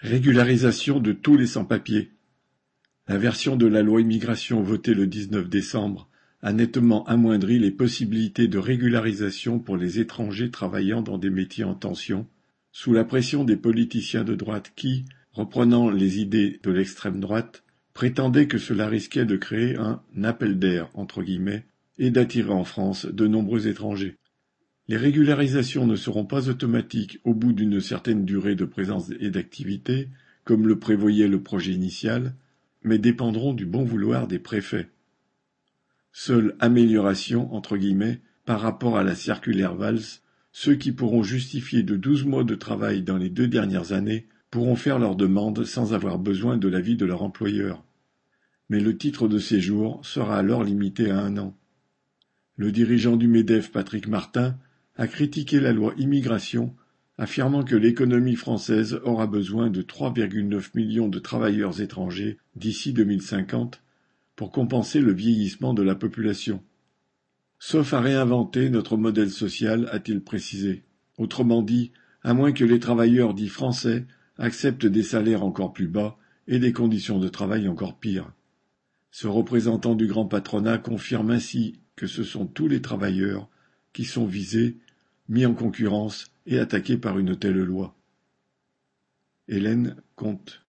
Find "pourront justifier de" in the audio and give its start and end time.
40.92-41.96